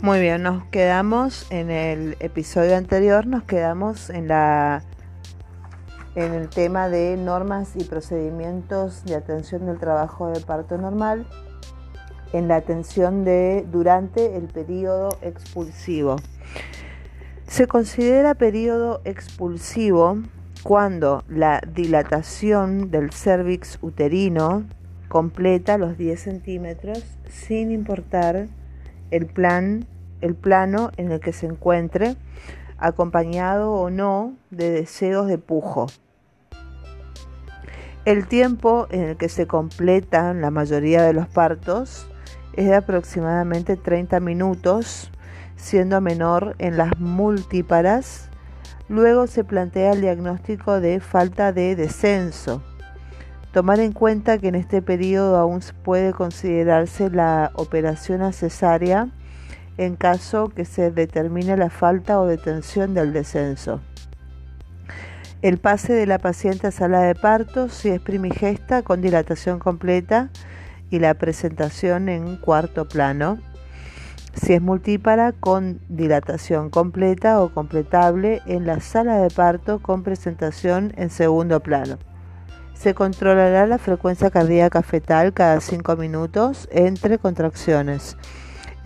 Muy 0.00 0.20
bien, 0.20 0.44
nos 0.44 0.62
quedamos 0.66 1.50
en 1.50 1.72
el 1.72 2.16
episodio 2.20 2.76
anterior, 2.76 3.26
nos 3.26 3.42
quedamos 3.42 4.10
en 4.10 4.28
la 4.28 4.84
en 6.14 6.34
el 6.34 6.48
tema 6.48 6.88
de 6.88 7.16
normas 7.16 7.74
y 7.74 7.82
procedimientos 7.82 9.04
de 9.04 9.16
atención 9.16 9.66
del 9.66 9.78
trabajo 9.78 10.28
de 10.28 10.40
parto 10.40 10.78
normal, 10.78 11.26
en 12.32 12.46
la 12.46 12.56
atención 12.56 13.24
de 13.24 13.66
durante 13.72 14.36
el 14.36 14.44
periodo 14.44 15.18
expulsivo. 15.20 16.14
Se 17.48 17.66
considera 17.66 18.34
periodo 18.34 19.00
expulsivo 19.04 20.18
cuando 20.62 21.24
la 21.28 21.60
dilatación 21.74 22.92
del 22.92 23.10
cervix 23.12 23.80
uterino 23.82 24.62
completa 25.08 25.76
los 25.76 25.98
10 25.98 26.20
centímetros 26.20 27.02
sin 27.28 27.72
importar 27.72 28.46
el 29.10 29.26
plan, 29.26 29.86
el 30.20 30.34
plano 30.34 30.90
en 30.96 31.12
el 31.12 31.20
que 31.20 31.32
se 31.32 31.46
encuentre, 31.46 32.16
acompañado 32.78 33.72
o 33.72 33.90
no 33.90 34.34
de 34.50 34.70
deseos 34.70 35.26
de 35.26 35.38
pujo. 35.38 35.86
El 38.04 38.26
tiempo 38.26 38.86
en 38.90 39.02
el 39.02 39.16
que 39.16 39.28
se 39.28 39.46
completan 39.46 40.40
la 40.40 40.50
mayoría 40.50 41.02
de 41.02 41.12
los 41.12 41.28
partos 41.28 42.08
es 42.54 42.66
de 42.66 42.74
aproximadamente 42.74 43.76
30 43.76 44.18
minutos, 44.20 45.10
siendo 45.56 46.00
menor 46.00 46.56
en 46.58 46.76
las 46.76 46.98
multíparas. 46.98 48.30
Luego 48.88 49.26
se 49.26 49.44
plantea 49.44 49.92
el 49.92 50.00
diagnóstico 50.00 50.80
de 50.80 51.00
falta 51.00 51.52
de 51.52 51.76
descenso. 51.76 52.62
Tomar 53.52 53.80
en 53.80 53.92
cuenta 53.92 54.38
que 54.38 54.48
en 54.48 54.54
este 54.54 54.80
periodo 54.80 55.36
aún 55.36 55.60
puede 55.82 56.12
considerarse 56.12 57.10
la 57.10 57.50
operación 57.54 58.22
a 58.22 58.32
cesárea 58.32 59.08
en 59.78 59.96
caso 59.96 60.48
que 60.48 60.64
se 60.64 60.90
determine 60.90 61.56
la 61.56 61.70
falta 61.70 62.20
o 62.20 62.26
detención 62.26 62.92
del 62.92 63.12
descenso. 63.12 63.80
El 65.40 65.58
pase 65.58 65.92
de 65.92 66.06
la 66.06 66.18
paciente 66.18 66.66
a 66.66 66.70
sala 66.72 67.00
de 67.00 67.14
parto 67.14 67.68
si 67.68 67.90
es 67.90 68.00
primigesta 68.00 68.82
con 68.82 69.00
dilatación 69.00 69.60
completa 69.60 70.30
y 70.90 70.98
la 70.98 71.14
presentación 71.14 72.08
en 72.08 72.36
cuarto 72.36 72.88
plano. 72.88 73.38
Si 74.34 74.52
es 74.52 74.60
multípara 74.60 75.32
con 75.32 75.80
dilatación 75.88 76.70
completa 76.70 77.40
o 77.40 77.50
completable 77.50 78.42
en 78.46 78.66
la 78.66 78.80
sala 78.80 79.18
de 79.18 79.30
parto 79.30 79.80
con 79.80 80.02
presentación 80.02 80.92
en 80.96 81.08
segundo 81.08 81.60
plano. 81.60 81.98
Se 82.74 82.94
controlará 82.94 83.66
la 83.66 83.78
frecuencia 83.78 84.30
cardíaca 84.30 84.82
fetal 84.82 85.32
cada 85.32 85.60
5 85.60 85.96
minutos 85.96 86.68
entre 86.72 87.18
contracciones. 87.18 88.16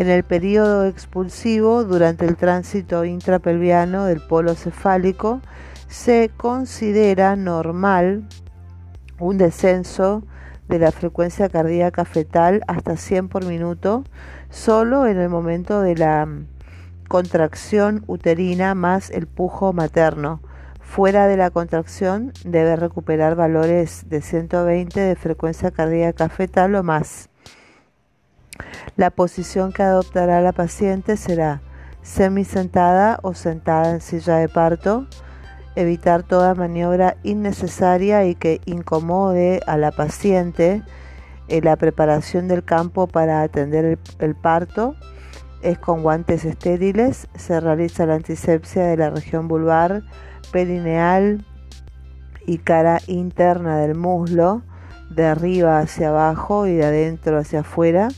En 0.02 0.10
el 0.10 0.24
periodo 0.24 0.84
expulsivo, 0.86 1.84
durante 1.84 2.26
el 2.26 2.34
tránsito 2.34 3.04
intrapelviano 3.04 4.04
del 4.04 4.20
polo 4.20 4.56
cefálico, 4.56 5.40
se 5.86 6.28
considera 6.36 7.36
normal 7.36 8.24
un 9.20 9.38
descenso 9.38 10.24
de 10.66 10.80
la 10.80 10.90
frecuencia 10.90 11.48
cardíaca 11.48 12.04
fetal 12.04 12.62
hasta 12.66 12.96
100 12.96 13.28
por 13.28 13.46
minuto 13.46 14.02
solo 14.50 15.06
en 15.06 15.18
el 15.18 15.28
momento 15.28 15.82
de 15.82 15.94
la 15.94 16.26
contracción 17.06 18.02
uterina 18.08 18.74
más 18.74 19.08
el 19.08 19.28
pujo 19.28 19.72
materno 19.72 20.40
Fuera 20.80 21.28
de 21.28 21.36
la 21.36 21.50
contracción 21.50 22.32
debe 22.44 22.74
recuperar 22.74 23.36
valores 23.36 24.10
de 24.10 24.20
120 24.20 24.98
de 24.98 25.14
frecuencia 25.14 25.70
cardíaca 25.70 26.28
fetal 26.28 26.74
o 26.74 26.82
más. 26.82 27.30
La 28.96 29.10
posición 29.10 29.72
que 29.72 29.82
adoptará 29.82 30.40
la 30.40 30.52
paciente 30.52 31.16
será 31.16 31.62
semisentada 32.02 33.18
o 33.22 33.34
sentada 33.34 33.90
en 33.90 34.00
silla 34.00 34.36
de 34.36 34.48
parto. 34.48 35.06
Evitar 35.76 36.22
toda 36.22 36.54
maniobra 36.54 37.16
innecesaria 37.22 38.26
y 38.26 38.34
que 38.34 38.60
incomode 38.66 39.60
a 39.66 39.76
la 39.76 39.90
paciente 39.90 40.82
en 41.48 41.64
la 41.64 41.76
preparación 41.76 42.48
del 42.48 42.64
campo 42.64 43.06
para 43.06 43.42
atender 43.42 43.84
el, 43.84 43.98
el 44.18 44.34
parto 44.34 44.94
es 45.62 45.78
con 45.78 46.02
guantes 46.02 46.44
estériles. 46.44 47.28
Se 47.34 47.58
realiza 47.60 48.06
la 48.06 48.14
antisepsia 48.14 48.84
de 48.84 48.96
la 48.96 49.10
región 49.10 49.48
vulvar 49.48 50.02
perineal 50.50 51.44
y 52.46 52.58
cara 52.58 53.00
interna 53.06 53.78
del 53.78 53.94
muslo, 53.94 54.62
de 55.10 55.26
arriba 55.26 55.78
hacia 55.78 56.08
abajo 56.08 56.66
y 56.66 56.74
de 56.74 56.84
adentro 56.84 57.38
hacia 57.38 57.60
afuera, 57.60 58.08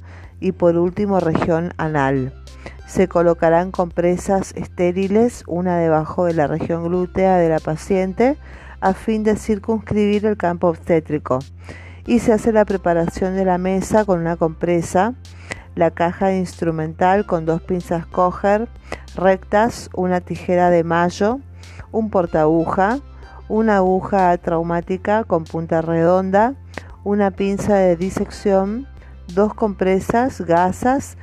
y 0.40 0.52
por 0.52 0.76
último 0.76 1.20
región 1.20 1.72
anal. 1.76 2.32
Se 2.86 3.08
colocarán 3.08 3.70
compresas 3.70 4.52
estériles, 4.56 5.44
una 5.46 5.76
debajo 5.78 6.26
de 6.26 6.34
la 6.34 6.46
región 6.46 6.84
glútea 6.84 7.36
de 7.38 7.48
la 7.48 7.58
paciente, 7.58 8.36
a 8.80 8.92
fin 8.92 9.24
de 9.24 9.36
circunscribir 9.36 10.26
el 10.26 10.36
campo 10.36 10.68
obstétrico. 10.68 11.38
Y 12.06 12.18
se 12.18 12.32
hace 12.32 12.52
la 12.52 12.64
preparación 12.64 13.34
de 13.34 13.44
la 13.44 13.58
mesa 13.58 14.04
con 14.04 14.20
una 14.20 14.36
compresa, 14.36 15.14
la 15.74 15.90
caja 15.90 16.34
instrumental 16.34 17.26
con 17.26 17.46
dos 17.46 17.62
pinzas 17.62 18.06
coger 18.06 18.68
rectas, 19.16 19.90
una 19.94 20.20
tijera 20.20 20.70
de 20.70 20.84
mayo, 20.84 21.40
un 21.92 22.10
portaaguja, 22.10 22.98
una 23.48 23.76
aguja 23.76 24.36
traumática 24.38 25.24
con 25.24 25.44
punta 25.44 25.80
redonda, 25.80 26.54
una 27.04 27.30
pinza 27.30 27.76
de 27.76 27.96
disección, 27.96 28.86
dos 29.28 29.54
compresas, 29.54 30.40
gasas, 30.40 31.16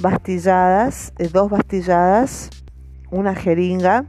bastilladas, 0.00 1.12
eh, 1.18 1.28
dos 1.28 1.50
bastilladas, 1.50 2.50
una 3.10 3.34
jeringa 3.34 4.06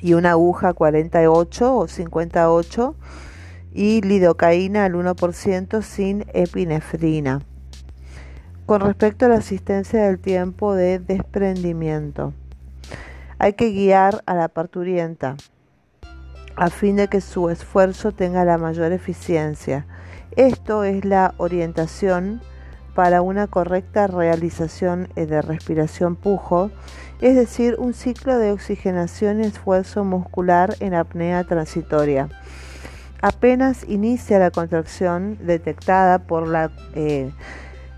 y 0.00 0.14
una 0.14 0.32
aguja 0.32 0.72
48 0.72 1.76
o 1.76 1.88
58 1.88 2.94
y 3.72 4.00
lidocaína 4.00 4.84
al 4.84 4.94
1% 4.94 5.82
sin 5.82 6.24
epinefrina. 6.32 7.42
Con 8.64 8.80
respecto 8.80 9.26
a 9.26 9.28
la 9.28 9.36
asistencia 9.36 10.04
del 10.04 10.18
tiempo 10.18 10.74
de 10.74 10.98
desprendimiento. 10.98 12.32
Hay 13.38 13.52
que 13.52 13.70
guiar 13.70 14.22
a 14.26 14.34
la 14.34 14.48
parturienta 14.48 15.36
a 16.56 16.70
fin 16.70 16.96
de 16.96 17.08
que 17.08 17.20
su 17.20 17.50
esfuerzo 17.50 18.12
tenga 18.12 18.44
la 18.44 18.56
mayor 18.56 18.92
eficiencia. 18.92 19.86
Esto 20.36 20.84
es 20.84 21.04
la 21.04 21.34
orientación 21.38 22.40
para 22.94 23.22
una 23.22 23.46
correcta 23.46 24.06
realización 24.06 25.08
de 25.14 25.42
respiración 25.42 26.16
pujo, 26.16 26.70
es 27.20 27.34
decir, 27.34 27.76
un 27.78 27.94
ciclo 27.94 28.38
de 28.38 28.52
oxigenación 28.52 29.42
y 29.42 29.46
esfuerzo 29.46 30.04
muscular 30.04 30.76
en 30.80 30.94
apnea 30.94 31.44
transitoria. 31.44 32.28
Apenas 33.20 33.84
inicia 33.88 34.38
la 34.38 34.50
contracción 34.50 35.38
detectada 35.40 36.18
por 36.20 36.46
la 36.46 36.70
eh, 36.94 37.30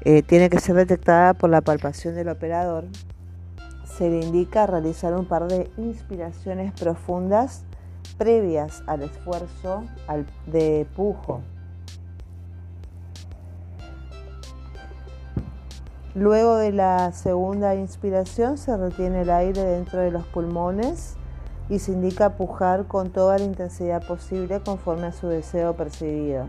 eh, 0.03 0.23
tiene 0.23 0.49
que 0.49 0.61
ser 0.61 0.77
detectada 0.77 1.35
por 1.35 1.51
la 1.51 1.61
palpación 1.61 2.15
del 2.15 2.29
operador 2.29 2.85
se 3.99 4.09
le 4.09 4.21
indica 4.21 4.65
realizar 4.65 5.13
un 5.13 5.27
par 5.27 5.49
de 5.49 5.69
inspiraciones 5.77 6.73
profundas 6.73 7.65
previas 8.17 8.85
al 8.87 9.03
esfuerzo 9.03 9.85
de 10.47 10.87
pujo. 10.95 11.43
Luego 16.19 16.57
de 16.57 16.73
la 16.73 17.13
segunda 17.13 17.77
inspiración 17.77 18.59
se 18.59 18.77
retiene 18.77 19.21
el 19.21 19.31
aire 19.31 19.63
dentro 19.63 20.01
de 20.01 20.11
los 20.11 20.27
pulmones 20.27 21.15
y 21.69 21.79
se 21.79 21.93
indica 21.93 22.31
pujar 22.31 22.89
con 22.89 23.11
toda 23.11 23.39
la 23.39 23.45
intensidad 23.45 24.05
posible 24.05 24.61
conforme 24.61 25.07
a 25.07 25.13
su 25.13 25.29
deseo 25.29 25.77
percibido. 25.77 26.49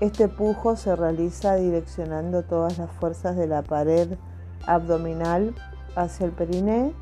Este 0.00 0.28
pujo 0.28 0.76
se 0.76 0.96
realiza 0.96 1.56
direccionando 1.56 2.42
todas 2.42 2.78
las 2.78 2.90
fuerzas 2.90 3.36
de 3.36 3.48
la 3.48 3.60
pared 3.60 4.16
abdominal 4.66 5.54
hacia 5.94 6.24
el 6.24 6.32
periné, 6.32 6.94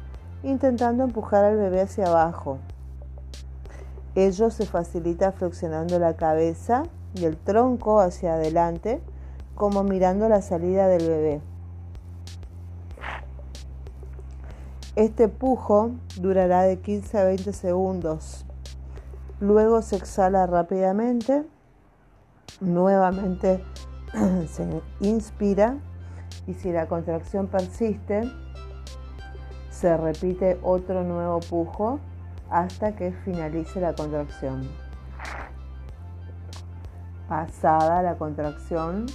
intentando 0.43 1.05
empujar 1.05 1.45
al 1.45 1.59
bebé 1.59 1.83
hacia 1.83 2.09
abajo. 2.09 2.59
Ello 4.17 4.51
se 4.51 4.67
facilita 4.67 5.31
flexionando 5.31 6.01
la 6.01 6.17
cabeza 6.17 6.83
y 7.15 7.25
el 7.25 7.37
tronco 7.37 8.01
hacia 8.01 8.35
adelante, 8.35 9.01
como 9.55 9.85
mirando 9.85 10.29
la 10.29 10.43
salida 10.43 10.89
del 10.89 11.09
bebé. 11.09 11.41
Este 14.97 15.29
pujo 15.29 15.93
durará 16.21 16.63
de 16.63 16.79
15 16.79 17.19
a 17.19 17.25
20 17.25 17.53
segundos. 17.53 18.47
Luego 19.41 19.83
se 19.83 19.97
exhala 19.97 20.47
rápidamente 20.47 21.45
Nuevamente 22.61 23.65
se 24.49 24.83
inspira 25.01 25.77
y 26.47 26.55
si 26.55 26.73
la 26.73 26.87
contracción 26.87 27.49
persiste, 27.49 28.31
se 29.71 29.97
repite 29.97 30.59
otro 30.63 31.03
nuevo 31.03 31.41
pujo 31.41 31.99
hasta 32.49 32.95
que 32.95 33.13
finalice 33.25 33.81
la 33.81 33.95
contracción. 33.95 34.69
Pasada 37.29 38.03
la 38.03 38.17
contracción, 38.17 39.07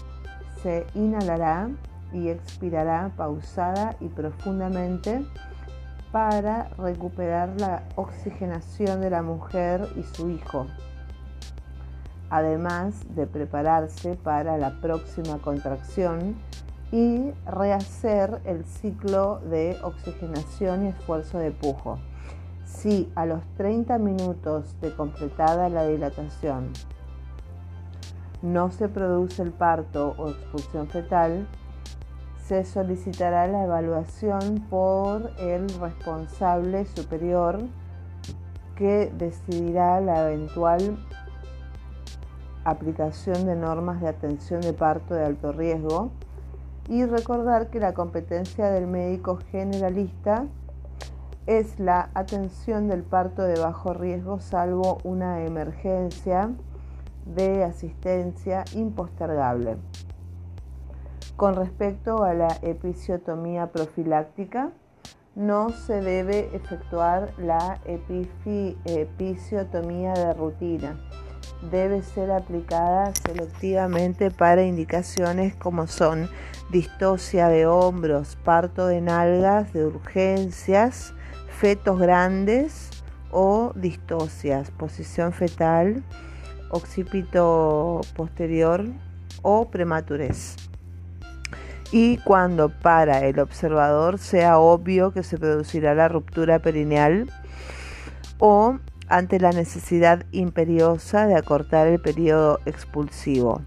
se 0.62 0.86
inhalará 0.94 1.70
y 2.14 2.30
expirará 2.30 3.12
pausada 3.16 3.96
y 4.00 4.08
profundamente 4.08 5.26
para 6.12 6.70
recuperar 6.78 7.50
la 7.60 7.84
oxigenación 7.96 9.02
de 9.02 9.10
la 9.12 9.22
mujer 9.22 9.88
y 9.96 10.04
su 10.04 10.30
hijo, 10.30 10.66
además 12.30 12.96
de 13.16 13.28
prepararse 13.28 14.16
para 14.16 14.58
la 14.58 14.82
próxima 14.82 15.38
contracción 15.40 16.36
y 16.92 17.32
rehacer 17.46 18.42
el 18.46 18.66
ciclo 18.66 19.40
de 19.42 19.78
oxigenación 19.84 20.86
y 20.86 20.90
esfuerzo 20.90 21.38
de 21.38 21.52
pujo. 21.52 22.00
Si 22.66 23.12
a 23.16 23.26
los 23.26 23.42
30 23.58 23.98
minutos 24.00 24.80
de 24.82 24.96
completada 24.96 25.70
la 25.70 25.86
dilatación 25.86 26.72
no 28.42 28.72
se 28.72 28.88
produce 28.88 29.42
el 29.42 29.52
parto 29.52 30.16
o 30.18 30.30
expulsión 30.30 30.88
fetal, 30.88 31.48
se 32.46 32.66
solicitará 32.66 33.48
la 33.48 33.64
evaluación 33.64 34.66
por 34.70 35.32
el 35.40 35.70
responsable 35.80 36.86
superior 36.86 37.60
que 38.76 39.12
decidirá 39.18 40.02
la 40.02 40.32
eventual 40.32 40.98
aplicación 42.64 43.46
de 43.46 43.56
normas 43.56 44.02
de 44.02 44.08
atención 44.08 44.62
de 44.62 44.74
parto 44.74 45.14
de 45.14 45.26
alto 45.26 45.52
riesgo 45.52 46.12
y 46.88 47.06
recordar 47.06 47.70
que 47.70 47.80
la 47.80 47.94
competencia 47.94 48.72
del 48.72 48.88
médico 48.88 49.38
generalista 49.52 50.46
es 51.46 51.80
la 51.80 52.10
atención 52.14 52.88
del 52.88 53.04
parto 53.04 53.44
de 53.44 53.60
bajo 53.60 53.94
riesgo 53.94 54.40
salvo 54.40 54.98
una 55.04 55.44
emergencia 55.44 56.50
de 57.36 57.64
asistencia 57.64 58.66
impostergable. 58.76 59.78
Con 61.36 61.56
respecto 61.56 62.24
a 62.24 62.34
la 62.34 62.58
episiotomía 62.62 63.68
profiláctica, 63.68 64.72
no 65.36 65.70
se 65.70 66.02
debe 66.02 66.50
efectuar 66.54 67.34
la 67.38 67.80
episiotomía 67.86 70.14
de 70.14 70.34
rutina. 70.34 71.00
Debe 71.72 72.02
ser 72.02 72.32
aplicada 72.32 73.14
selectivamente 73.26 74.32
para 74.32 74.64
indicaciones 74.64 75.56
como 75.56 75.88
son 75.88 76.30
distosia 76.72 77.48
de 77.48 77.68
hombros, 77.68 78.36
parto 78.44 78.88
de 78.88 79.00
nalgas, 79.02 79.72
de 79.72 79.86
urgencias, 79.86 81.14
fetos 81.48 82.00
grandes 82.00 82.90
o 83.32 83.72
distosias, 83.76 84.72
posición 84.72 85.32
fetal, 85.32 86.04
occipito 86.70 88.02
posterior 88.16 88.86
o 89.42 89.70
prematurez 89.70 90.56
y 91.92 92.18
cuando 92.18 92.70
para 92.70 93.26
el 93.26 93.40
observador 93.40 94.20
sea 94.20 94.60
obvio 94.60 95.12
que 95.12 95.24
se 95.24 95.38
producirá 95.38 95.96
la 95.96 96.08
ruptura 96.08 96.60
perineal 96.60 97.32
o 98.38 98.78
ante 99.08 99.40
la 99.40 99.52
necesidad 99.52 100.26
imperiosa 100.32 101.26
de 101.26 101.36
acortar 101.36 101.88
el 101.88 102.00
periodo 102.00 102.60
expulsivo. 102.66 103.62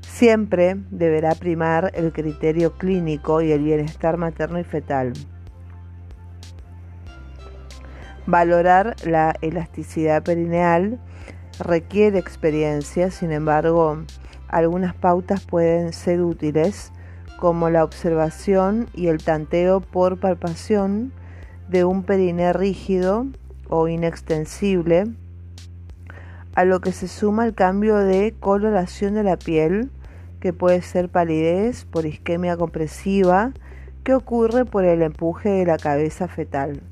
Siempre 0.00 0.76
deberá 0.90 1.34
primar 1.36 1.92
el 1.94 2.12
criterio 2.12 2.72
clínico 2.72 3.42
y 3.42 3.52
el 3.52 3.62
bienestar 3.62 4.16
materno 4.16 4.58
y 4.58 4.64
fetal. 4.64 5.12
Valorar 8.26 8.96
la 9.04 9.34
elasticidad 9.40 10.22
perineal 10.22 10.98
requiere 11.60 12.18
experiencia, 12.18 13.10
sin 13.10 13.32
embargo, 13.32 13.98
algunas 14.48 14.94
pautas 14.94 15.44
pueden 15.44 15.92
ser 15.92 16.22
útiles 16.22 16.92
como 17.38 17.70
la 17.70 17.84
observación 17.84 18.88
y 18.94 19.06
el 19.06 19.22
tanteo 19.22 19.80
por 19.80 20.18
palpación 20.18 21.12
de 21.68 21.84
un 21.84 22.02
periné 22.02 22.52
rígido 22.52 23.26
o 23.68 23.88
inextensible, 23.88 25.04
a 26.54 26.64
lo 26.64 26.80
que 26.80 26.92
se 26.92 27.06
suma 27.06 27.46
el 27.46 27.54
cambio 27.54 27.96
de 27.96 28.34
coloración 28.40 29.14
de 29.14 29.22
la 29.22 29.36
piel, 29.36 29.90
que 30.40 30.52
puede 30.52 30.82
ser 30.82 31.08
palidez 31.08 31.84
por 31.84 32.06
isquemia 32.06 32.56
compresiva, 32.56 33.52
que 34.02 34.14
ocurre 34.14 34.64
por 34.64 34.84
el 34.84 35.02
empuje 35.02 35.50
de 35.50 35.66
la 35.66 35.76
cabeza 35.76 36.26
fetal. 36.26 36.82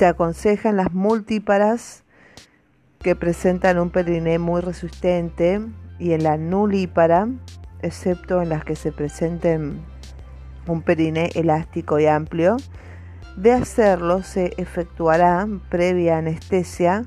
Se 0.00 0.06
aconsejan 0.06 0.78
las 0.78 0.94
multíparas 0.94 2.04
que 3.00 3.14
presentan 3.14 3.78
un 3.78 3.90
periné 3.90 4.38
muy 4.38 4.62
resistente 4.62 5.60
y 5.98 6.12
en 6.12 6.22
la 6.22 6.38
nulípara, 6.38 7.28
excepto 7.82 8.40
en 8.40 8.48
las 8.48 8.64
que 8.64 8.76
se 8.76 8.92
presenten 8.92 9.82
un 10.66 10.80
periné 10.80 11.28
elástico 11.34 11.98
y 11.98 12.06
amplio, 12.06 12.56
de 13.36 13.52
hacerlo 13.52 14.22
se 14.22 14.54
efectuará 14.56 15.46
previa 15.68 16.16
anestesia 16.16 17.04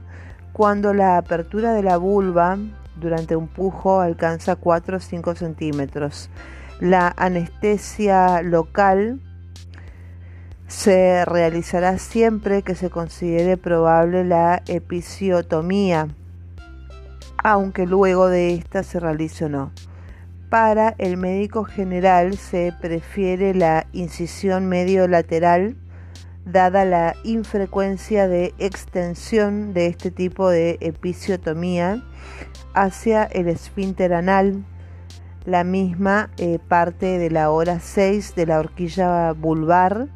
cuando 0.51 0.93
la 0.93 1.17
apertura 1.17 1.73
de 1.73 1.81
la 1.81 1.97
vulva 1.97 2.59
durante 2.97 3.35
un 3.35 3.47
pujo 3.47 4.01
alcanza 4.01 4.55
4 4.55 4.97
o 4.97 4.99
5 4.99 5.33
centímetros. 5.33 6.29
La 6.79 7.11
anestesia 7.17 8.43
local 8.43 9.19
se 10.67 11.25
realizará 11.25 11.97
siempre 11.97 12.61
que 12.61 12.75
se 12.75 12.89
considere 12.89 13.57
probable 13.57 14.23
la 14.23 14.63
episiotomía 14.67 16.07
aunque 17.43 17.85
luego 17.85 18.29
de 18.29 18.55
esta 18.55 18.83
se 18.83 18.99
realice 18.99 19.45
o 19.45 19.49
no. 19.49 19.71
Para 20.49 20.95
el 20.97 21.17
médico 21.17 21.65
general 21.65 22.37
se 22.37 22.73
prefiere 22.79 23.53
la 23.53 23.85
incisión 23.91 24.67
medio 24.67 25.07
lateral 25.07 25.75
dada 26.45 26.83
la 26.85 27.15
infrecuencia 27.23 28.27
de 28.27 28.53
extensión 28.59 29.73
de 29.73 29.87
este 29.87 30.11
tipo 30.11 30.49
de 30.49 30.77
episiotomía 30.81 32.03
hacia 32.73 33.23
el 33.23 33.47
esfínter 33.47 34.13
anal, 34.13 34.63
la 35.45 35.63
misma 35.63 36.31
eh, 36.37 36.59
parte 36.67 37.17
de 37.17 37.29
la 37.29 37.49
hora 37.49 37.79
6 37.79 38.35
de 38.35 38.45
la 38.45 38.59
horquilla 38.59 39.31
vulvar 39.31 40.07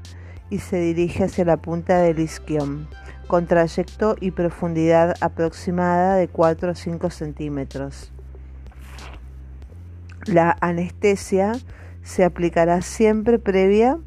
y 0.50 0.60
se 0.60 0.80
dirige 0.80 1.26
hacia 1.26 1.46
la 1.46 1.58
punta 1.58 2.00
del 2.00 2.20
isquion 2.20 2.88
con 3.28 3.46
trayecto 3.46 4.16
y 4.20 4.32
profundidad 4.32 5.16
aproximada 5.20 6.16
de 6.16 6.28
4 6.30 6.72
a 6.72 6.76
5 6.76 7.10
centímetros. 7.10 8.12
La 10.26 10.58
anestesia 10.62 11.54
se 12.04 12.24
aplicará 12.24 12.82
siempre 12.82 13.38
previa 13.38 14.00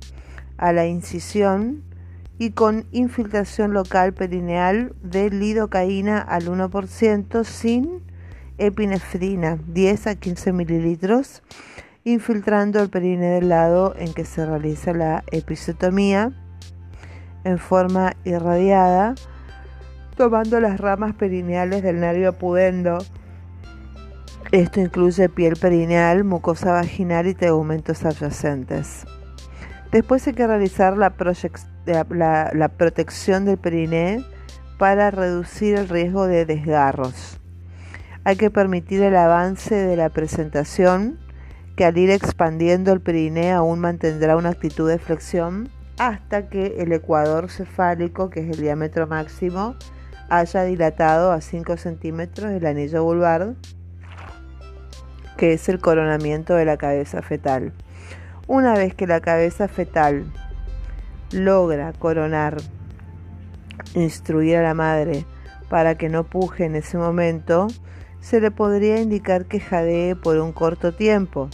a 0.56 0.72
la 0.72 0.86
incisión 0.86 1.82
y 2.38 2.52
con 2.52 2.86
infiltración 2.92 3.74
local 3.74 4.14
perineal 4.14 4.94
de 5.02 5.28
lidocaína 5.28 6.18
al 6.18 6.46
1% 6.46 7.44
sin 7.44 8.02
epinefrina 8.56 9.58
10 9.68 10.06
a 10.06 10.14
15 10.14 10.52
mililitros, 10.52 11.42
infiltrando 12.04 12.80
el 12.80 12.88
perine 12.88 13.26
del 13.26 13.48
lado 13.48 13.94
en 13.96 14.12
que 14.14 14.24
se 14.24 14.46
realiza 14.46 14.92
la 14.92 15.22
episiotomía 15.30 16.32
en 17.44 17.58
forma 17.58 18.14
irradiada, 18.24 19.14
tomando 20.16 20.60
las 20.60 20.80
ramas 20.80 21.14
perineales 21.14 21.82
del 21.82 22.00
nervio 22.00 22.32
pudendo. 22.32 22.98
Esto 24.52 24.80
incluye 24.80 25.28
piel 25.28 25.56
perineal, 25.56 26.24
mucosa 26.24 26.72
vaginal 26.72 27.26
y 27.26 27.34
tegumentos 27.34 28.04
adyacentes. 28.04 29.06
Después 29.92 30.26
hay 30.26 30.34
que 30.34 30.46
realizar 30.46 30.96
la, 30.96 31.14
la 32.52 32.68
protección 32.68 33.44
del 33.44 33.58
periné 33.58 34.24
para 34.78 35.10
reducir 35.10 35.76
el 35.76 35.88
riesgo 35.88 36.26
de 36.26 36.46
desgarros. 36.46 37.38
Hay 38.24 38.36
que 38.36 38.50
permitir 38.50 39.02
el 39.02 39.16
avance 39.16 39.74
de 39.74 39.96
la 39.96 40.08
presentación, 40.10 41.18
al 41.84 41.96
ir 41.98 42.10
expandiendo 42.10 42.92
el 42.92 43.00
periné 43.00 43.52
aún 43.52 43.80
mantendrá 43.80 44.36
una 44.36 44.50
actitud 44.50 44.88
de 44.88 44.98
flexión 44.98 45.68
hasta 45.98 46.48
que 46.48 46.76
el 46.78 46.92
ecuador 46.92 47.50
cefálico, 47.50 48.30
que 48.30 48.40
es 48.40 48.56
el 48.56 48.62
diámetro 48.62 49.06
máximo, 49.06 49.76
haya 50.30 50.62
dilatado 50.62 51.32
a 51.32 51.40
5 51.40 51.76
centímetros 51.76 52.50
del 52.50 52.66
anillo 52.66 53.04
vulvar, 53.04 53.54
que 55.36 55.52
es 55.52 55.68
el 55.68 55.78
coronamiento 55.78 56.54
de 56.54 56.64
la 56.64 56.76
cabeza 56.76 57.20
fetal. 57.20 57.72
Una 58.46 58.74
vez 58.74 58.94
que 58.94 59.06
la 59.06 59.20
cabeza 59.20 59.68
fetal 59.68 60.24
logra 61.32 61.92
coronar, 61.92 62.56
instruir 63.94 64.56
a 64.56 64.62
la 64.62 64.74
madre 64.74 65.26
para 65.68 65.96
que 65.96 66.08
no 66.08 66.24
puje 66.24 66.64
en 66.64 66.76
ese 66.76 66.98
momento, 66.98 67.68
se 68.20 68.40
le 68.40 68.50
podría 68.50 69.00
indicar 69.00 69.46
que 69.46 69.60
jadee 69.60 70.16
por 70.16 70.38
un 70.38 70.52
corto 70.52 70.92
tiempo 70.92 71.48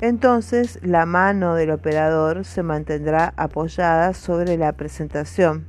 entonces 0.00 0.78
la 0.82 1.06
mano 1.06 1.54
del 1.54 1.70
operador 1.70 2.44
se 2.44 2.62
mantendrá 2.62 3.32
apoyada 3.36 4.12
sobre 4.12 4.58
la 4.58 4.72
presentación, 4.72 5.66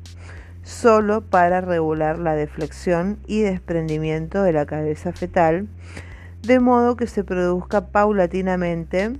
solo 0.62 1.22
para 1.22 1.62
regular 1.62 2.20
la 2.20 2.36
deflexión 2.36 3.20
y 3.28 3.44
desprendimiento 3.44 4.42
de 4.42 4.52
la 4.52 4.66
cabeza 4.66 5.14
fetal, 5.14 5.70
de 6.42 6.60
modo 6.60 6.98
que 6.98 7.08
se 7.08 7.24
produzca 7.24 7.88
paulatinamente, 7.88 9.14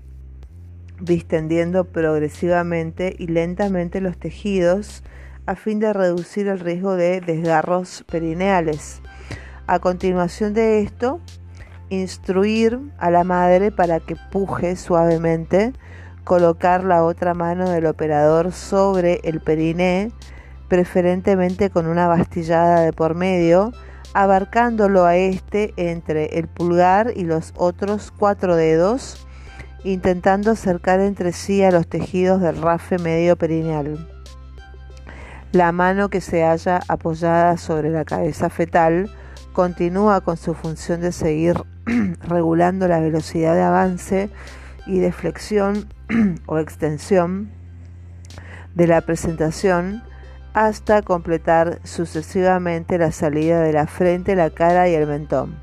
distendiendo 1.00 1.86
progresivamente 1.86 3.16
y 3.18 3.28
lentamente 3.28 4.02
los 4.02 4.18
tejidos 4.18 5.02
a 5.46 5.56
fin 5.56 5.80
de 5.80 5.94
reducir 5.94 6.48
el 6.48 6.60
riesgo 6.60 6.96
de 6.96 7.22
desgarros 7.22 8.04
perineales. 8.12 9.02
A 9.68 9.80
continuación 9.80 10.54
de 10.54 10.82
esto, 10.82 11.20
instruir 11.90 12.80
a 13.00 13.10
la 13.10 13.24
madre 13.24 13.72
para 13.72 14.00
que 14.00 14.16
puje 14.32 14.76
suavemente, 14.76 15.74
colocar 16.24 16.84
la 16.84 17.04
otra 17.04 17.34
mano 17.34 17.70
del 17.70 17.88
operador 17.88 18.52
sobre 18.52 19.22
el 19.24 19.42
periné, 19.42 20.12
preferentemente 20.68 21.72
con 21.72 21.88
una 21.88 22.08
bastillada 22.08 22.82
de 22.82 22.94
por 22.94 23.16
medio, 23.16 23.72
abarcándolo 24.14 25.06
a 25.06 25.16
este 25.16 25.74
entre 25.78 26.38
el 26.38 26.48
pulgar 26.48 27.14
y 27.16 27.24
los 27.24 27.52
otros 27.58 28.14
cuatro 28.16 28.56
dedos, 28.56 29.26
intentando 29.84 30.52
acercar 30.52 31.00
entre 31.00 31.32
sí 31.32 31.64
a 31.64 31.72
los 31.72 31.88
tejidos 31.88 32.40
del 32.40 32.62
rafe 32.62 33.00
medio 33.00 33.36
perineal. 33.36 34.08
La 35.52 35.72
mano 35.72 36.10
que 36.10 36.22
se 36.22 36.44
halla 36.44 36.82
apoyada 36.88 37.58
sobre 37.58 37.90
la 37.90 38.06
cabeza 38.06 38.50
fetal 38.50 39.10
continúa 39.56 40.20
con 40.20 40.36
su 40.36 40.54
función 40.54 41.00
de 41.00 41.14
seguir 41.14 41.64
regulando 42.28 42.90
la 42.90 43.00
velocidad 43.00 43.56
de 43.56 43.64
avance 43.64 44.30
y 44.86 45.00
de 45.00 45.14
flexión 45.14 45.88
o 46.46 46.60
extensión 46.60 47.50
de 48.76 48.86
la 48.86 49.00
presentación 49.00 50.04
hasta 50.54 51.02
completar 51.02 51.80
sucesivamente 51.86 52.98
la 52.98 53.14
salida 53.14 53.62
de 53.62 53.72
la 53.72 53.88
frente, 53.88 54.36
la 54.36 54.50
cara 54.50 54.90
y 54.90 54.94
el 54.94 55.08
mentón. 55.08 55.56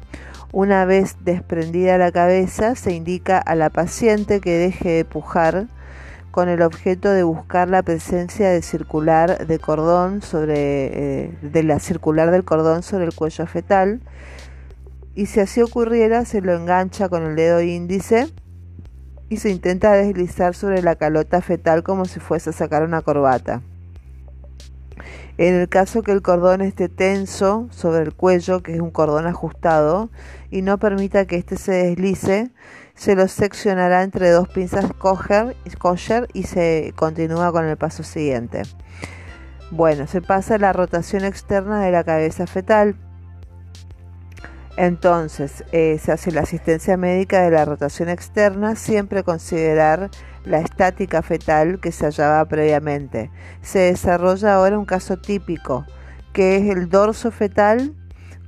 Una 0.53 0.87
vez 0.87 1.17
desprendida 1.21 1.99
la 1.99 2.13
cabeza, 2.13 2.75
se 2.75 2.93
indica 2.93 3.39
a 3.39 3.55
la 3.55 3.69
paciente 3.69 4.41
que 4.41 4.57
deje 4.57 4.89
de 4.89 5.05
pujar 5.05 5.67
con 6.33 6.49
el 6.49 6.63
objeto 6.63 7.11
de 7.11 7.23
buscar 7.23 7.69
la 7.69 7.83
presencia 7.83 8.51
de 8.51 8.63
circular 8.63 9.47
de 9.47 9.59
cordón 9.59 10.23
sobre 10.23 11.27
eh, 11.27 11.39
de 11.43 11.63
la 11.63 11.79
circular 11.79 12.31
del 12.31 12.43
cordón 12.43 12.83
sobre 12.83 13.05
el 13.05 13.15
cuello 13.15 13.47
fetal 13.47 14.01
y 15.15 15.27
si 15.27 15.41
así 15.41 15.61
ocurriera 15.61 16.25
se 16.25 16.41
lo 16.41 16.55
engancha 16.55 17.11
con 17.11 17.23
el 17.23 17.37
dedo 17.37 17.61
índice 17.61 18.33
y 19.29 19.37
se 19.37 19.51
intenta 19.51 19.93
deslizar 19.93 20.55
sobre 20.55 20.83
la 20.83 20.97
calota 20.97 21.43
fetal 21.43 21.83
como 21.83 22.07
si 22.07 22.19
fuese 22.19 22.51
a 22.51 22.53
sacar 22.55 22.83
una 22.83 23.03
corbata. 23.03 23.63
En 25.39 25.55
el 25.55 25.69
caso 25.69 26.03
que 26.03 26.13
el 26.13 26.21
cordón 26.21 26.61
esté 26.61 26.89
tenso 26.91 27.67
sobre 27.71 28.03
el 28.03 28.15
cuello, 28.15 28.63
que 28.63 28.75
es 28.75 28.81
un 28.81 28.91
cordón 28.91 29.27
ajustado, 29.27 30.11
y 30.51 30.61
no 30.61 30.79
permita 30.79 31.25
que 31.25 31.37
éste 31.37 31.57
se 31.57 31.73
deslice, 31.73 32.51
se 32.95 33.15
lo 33.15 33.29
seccionará 33.29 34.03
entre 34.03 34.31
dos 34.31 34.49
pinzas 34.49 34.87
y 36.33 36.43
se 36.45 36.93
continúa 36.97 37.53
con 37.53 37.67
el 37.67 37.77
paso 37.77 38.03
siguiente. 38.03 38.63
Bueno, 39.71 40.07
se 40.07 40.21
pasa 40.21 40.59
la 40.59 40.73
rotación 40.73 41.25
externa 41.25 41.81
de 41.83 41.93
la 41.93 42.05
cabeza 42.05 42.47
fetal. 42.47 42.97
Entonces, 44.77 45.65
eh, 45.73 45.99
se 46.03 46.13
hace 46.13 46.33
la 46.33 46.43
asistencia 46.43 46.97
médica 46.97 47.43
de 47.43 47.51
la 47.51 47.65
rotación 47.65 48.09
externa, 48.09 48.75
siempre 48.77 49.23
considerar 49.23 50.11
la 50.45 50.61
estática 50.61 51.23
fetal 51.23 51.79
que 51.81 51.93
se 51.93 52.07
hallaba 52.07 52.45
previamente. 52.47 53.31
Se 53.61 53.81
desarrolla 53.81 54.55
ahora 54.55 54.79
un 54.79 54.87
caso 54.87 55.19
típico, 55.19 55.85
que 56.33 56.57
es 56.57 56.75
el 56.75 56.89
dorso 56.89 57.31
fetal 57.31 57.95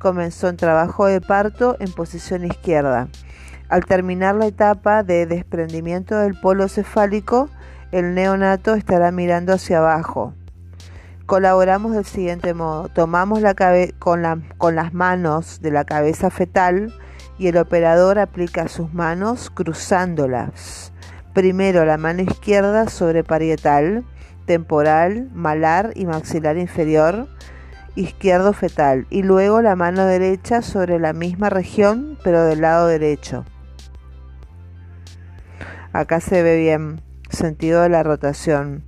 comenzó 0.05 0.49
en 0.51 0.59
trabajo 0.59 1.07
de 1.07 1.23
parto 1.23 1.77
en 1.81 1.91
posición 1.91 2.45
izquierda. 2.45 3.09
Al 3.69 3.85
terminar 3.85 4.35
la 4.35 4.47
etapa 4.47 5.03
de 5.03 5.27
desprendimiento 5.27 6.17
del 6.17 6.39
polo 6.39 6.69
cefálico, 6.69 7.49
el 7.93 8.15
neonato 8.15 8.75
estará 8.75 9.11
mirando 9.11 9.53
hacia 9.53 9.79
abajo. 9.79 10.35
Colaboramos 11.27 11.93
del 11.93 12.05
siguiente 12.05 12.55
modo. 12.55 12.89
Tomamos 12.89 13.41
la 13.41 13.55
con, 13.99 14.45
con 14.59 14.75
las 14.75 14.93
manos 14.93 15.61
de 15.63 15.71
la 15.71 15.85
cabeza 15.85 16.31
fetal 16.31 16.93
y 17.39 17.49
el 17.49 17.57
operador 17.57 18.19
aplica 18.19 18.69
sus 18.69 18.93
manos 18.93 19.51
cruzándolas 19.51 20.93
Primero 21.35 21.85
la 21.85 21.99
mano 21.99 22.23
izquierda 22.23 22.89
sobre 22.89 23.25
parietal, 23.25 24.05
temporal, 24.47 25.29
malar 25.35 25.91
y 25.97 26.07
maxilar 26.07 26.57
inferior, 26.59 27.27
izquierdo 27.97 28.53
fetal, 28.53 29.09
y 29.11 29.25
luego 29.25 29.61
la 29.61 29.75
mano 29.75 30.07
derecha 30.07 30.63
sobre 30.63 31.01
la 31.01 31.13
misma 31.13 31.51
región, 31.51 32.17
pero 32.23 32.45
del 32.45 32.61
lado 32.61 32.87
derecho. 32.87 33.45
Acá 35.95 36.19
se 36.19 36.43
ve 36.43 36.59
bien, 36.59 37.01
sentido 37.31 37.83
de 37.83 37.89
la 37.89 38.03
rotación. 38.03 38.83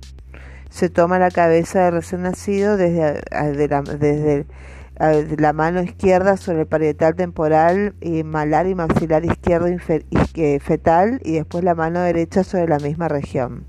Se 0.69 0.89
toma 0.89 1.19
la 1.19 1.31
cabeza 1.31 1.85
del 1.85 1.93
recién 1.93 2.23
nacido 2.23 2.75
desde, 2.75 4.45
la 5.37 5.53
mano 5.53 5.81
izquierda 5.81 6.35
sobre 6.35 6.59
el 6.63 6.67
parietal 6.67 7.15
temporal 7.15 7.95
y 8.01 8.23
malar 8.23 8.67
y 8.67 8.75
maxilar 8.75 9.23
izquierdo 9.23 9.67
fetal 10.59 11.21
y 11.23 11.35
después 11.35 11.63
la 11.63 11.75
mano 11.75 12.01
derecha 12.01 12.43
sobre 12.43 12.67
la 12.67 12.79
misma 12.79 13.07
región. 13.07 13.65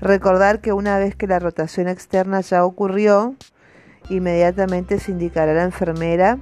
Recordar 0.00 0.60
que 0.60 0.72
una 0.72 0.98
vez 0.98 1.14
que 1.14 1.28
la 1.28 1.38
rotación 1.38 1.86
externa 1.86 2.40
ya 2.40 2.64
ocurrió, 2.64 3.36
inmediatamente 4.10 4.98
se 4.98 5.12
indicará 5.12 5.52
a 5.52 5.54
la 5.54 5.62
enfermera 5.62 6.40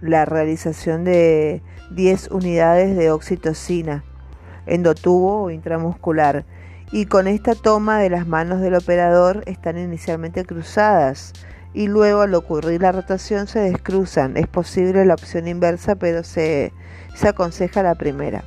la 0.00 0.24
realización 0.24 1.04
de 1.04 1.62
10 1.90 2.30
unidades 2.30 2.96
de 2.96 3.10
oxitocina 3.10 4.02
endotubo 4.70 5.42
o 5.42 5.50
intramuscular 5.50 6.44
y 6.92 7.06
con 7.06 7.28
esta 7.28 7.54
toma 7.54 7.98
de 7.98 8.10
las 8.10 8.26
manos 8.26 8.60
del 8.60 8.74
operador 8.74 9.42
están 9.46 9.78
inicialmente 9.78 10.44
cruzadas 10.44 11.32
y 11.72 11.86
luego 11.86 12.22
al 12.22 12.34
ocurrir 12.34 12.82
la 12.82 12.92
rotación 12.92 13.46
se 13.46 13.60
descruzan. 13.60 14.36
Es 14.36 14.48
posible 14.48 15.04
la 15.04 15.14
opción 15.14 15.46
inversa, 15.46 15.94
pero 15.94 16.24
se, 16.24 16.72
se 17.14 17.28
aconseja 17.28 17.82
la 17.82 17.94
primera. 17.94 18.42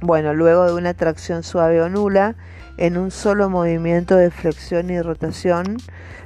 Bueno, 0.00 0.34
luego 0.34 0.66
de 0.66 0.74
una 0.74 0.94
tracción 0.94 1.42
suave 1.42 1.80
o 1.80 1.88
nula, 1.88 2.34
en 2.78 2.96
un 2.96 3.10
solo 3.10 3.50
movimiento 3.50 4.16
de 4.16 4.30
flexión 4.30 4.90
y 4.90 5.00
rotación, 5.00 5.76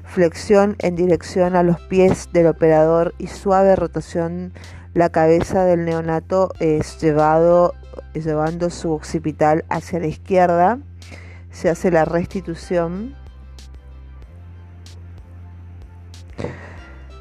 flexión 0.05 0.77
en 0.79 0.95
dirección 0.95 1.57
a 1.57 1.65
los 1.65 1.81
pies 1.81 2.29
del 2.33 2.47
operador 2.47 3.15
y 3.19 3.27
suave 3.27 3.75
rotación, 3.75 4.53
la 4.95 5.09
cabeza 5.09 5.65
del 5.65 5.85
neonato 5.85 6.53
es 6.61 7.01
llevado 7.01 7.75
llevando 8.21 8.71
su 8.71 8.93
occipital 8.93 9.65
hacia 9.69 10.01
la 10.01 10.07
izquierda, 10.07 10.79
se 11.51 11.71
hace 11.71 11.91
la 11.91 12.05
restitución 12.05 13.15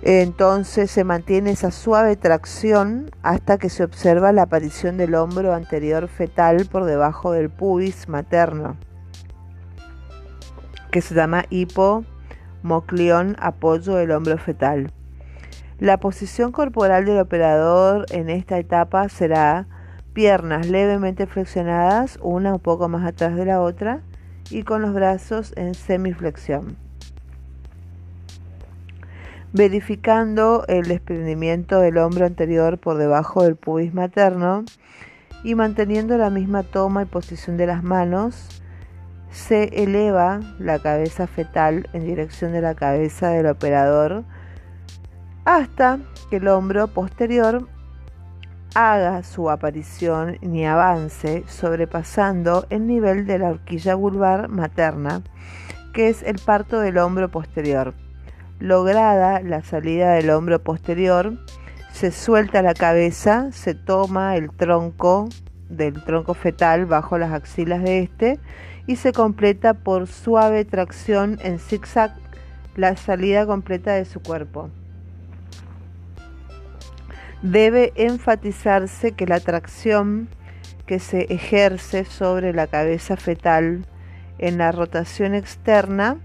Entonces 0.06 0.92
se 0.92 1.06
mantiene 1.06 1.52
esa 1.52 1.72
suave 1.72 2.18
tracción 2.18 3.10
hasta 3.22 3.58
que 3.58 3.70
se 3.70 3.86
observa 3.86 4.34
la 4.34 4.44
aparición 4.44 4.98
del 4.98 5.16
hombro 5.16 5.54
anterior 5.54 6.10
fetal 6.10 6.68
por 6.70 6.84
debajo 6.84 7.32
del 7.32 7.50
pubis 7.50 8.10
materno, 8.10 8.76
que 10.92 11.00
se 11.00 11.16
llama 11.16 11.46
hipomocleón, 11.50 13.38
apoyo 13.40 13.96
del 13.96 14.12
hombro 14.12 14.38
fetal. 14.38 14.92
La 15.80 15.98
posición 16.02 16.52
corporal 16.52 17.06
del 17.06 17.20
operador 17.20 18.06
en 18.12 18.30
esta 18.30 18.60
etapa 18.60 19.08
será 19.08 19.68
piernas 20.13 20.67
levemente 20.67 21.27
flexionadas, 21.27 22.20
una 22.22 22.53
un 22.53 22.60
poco 22.60 22.88
más 22.88 23.05
atrás 23.05 23.36
de 23.36 23.46
la 23.46 23.62
otra, 23.62 24.01
y 24.50 24.63
con 24.63 24.82
los 24.82 24.93
brazos 24.93 25.53
en 25.55 25.74
semiflexión. 25.74 26.77
Verificando 29.51 30.65
el 30.67 30.88
desprendimiento 30.88 31.79
del 31.79 31.98
hombro 31.98 32.25
anterior 32.25 32.77
por 32.79 32.98
debajo 32.98 33.43
del 33.43 33.55
pubis 33.55 33.93
materno 33.93 34.65
y 35.43 35.55
manteniendo 35.55 36.17
la 36.17 36.29
misma 36.29 36.63
toma 36.63 37.03
y 37.03 37.05
posición 37.05 37.58
de 37.58 37.67
las 37.67 37.84
manos, 37.84 38.62
se 39.32 39.84
eleva 39.84 40.39
la 40.60 40.79
cabeza 40.79 41.27
fetal 41.27 41.89
en 41.93 42.05
dirección 42.05 42.51
de 42.51 42.62
la 42.62 42.75
cabeza 42.75 43.29
del 43.29 43.48
operador 43.48 44.24
hasta 45.46 46.00
que 46.29 46.38
el 46.38 46.48
hombro 46.48 46.88
posterior 46.88 47.67
haga 48.74 49.24
su 49.24 49.50
aparición 49.50 50.38
ni 50.42 50.65
avance 50.65 51.44
sobrepasando 51.48 52.65
el 52.70 52.88
nivel 52.88 53.25
de 53.25 53.39
la 53.39 53.50
horquilla 53.50 53.96
vulvar 53.96 54.50
materna, 54.50 55.22
que 55.94 56.10
es 56.10 56.24
el 56.24 56.39
parto 56.39 56.80
del 56.80 56.98
hombro 56.98 57.30
posterior. 57.30 57.94
Lograda 58.60 59.42
la 59.42 59.62
salida 59.62 60.13
del 60.13 60.30
hombro 60.30 60.63
posterior, 60.63 61.34
se 61.92 62.12
suelta 62.12 62.62
la 62.62 62.74
cabeza, 62.74 63.51
se 63.51 63.75
toma 63.75 64.36
el 64.36 64.50
tronco 64.50 65.30
del 65.70 66.03
tronco 66.03 66.34
fetal 66.34 66.86
bajo 66.86 67.18
las 67.18 67.32
axilas 67.32 67.84
de 67.84 68.00
este 68.00 68.39
y 68.88 68.96
se 68.96 69.13
completa 69.13 69.75
por 69.75 70.08
suave 70.08 70.65
tracción 70.65 71.38
en 71.42 71.60
zigzag 71.60 72.15
la 72.75 72.96
salida 72.96 73.46
completa 73.46 73.94
de 73.94 74.06
su 74.06 74.20
cuerpo. 74.22 74.70
Debe 77.44 77.92
enfatizarse 77.98 79.12
que 79.12 79.28
la 79.28 79.42
tracción 79.42 80.30
que 80.86 81.00
se 81.00 81.26
ejerce 81.34 82.06
sobre 82.06 82.54
la 82.54 82.68
cabeza 82.68 83.18
fetal 83.18 83.86
en 84.38 84.58
la 84.58 84.72
rotación 84.72 85.36
externa 85.36 86.18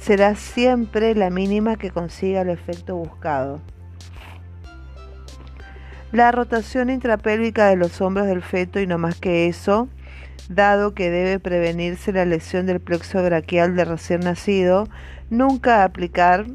será 0.00 0.34
siempre 0.34 1.14
la 1.14 1.30
mínima 1.30 1.76
que 1.76 1.92
consiga 1.92 2.40
el 2.40 2.48
efecto 2.48 2.96
buscado. 2.96 3.60
La 6.10 6.32
rotación 6.32 6.90
intrapélvica 6.90 7.68
de 7.68 7.76
los 7.76 8.00
hombros 8.00 8.26
del 8.26 8.42
feto 8.42 8.80
y 8.80 8.86
no 8.88 8.98
más 8.98 9.14
que 9.14 9.46
eso, 9.46 9.88
dado 10.48 10.92
que 10.92 11.08
debe 11.08 11.38
prevenirse 11.38 12.12
la 12.12 12.24
lesión 12.24 12.66
del 12.66 12.80
plexo 12.80 13.22
braquial 13.22 13.76
de 13.76 13.84
recién 13.84 14.20
nacido, 14.22 14.88
nunca 15.30 15.84
aplicar 15.84 16.46